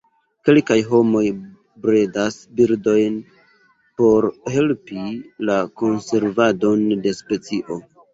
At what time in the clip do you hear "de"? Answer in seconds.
7.05-7.15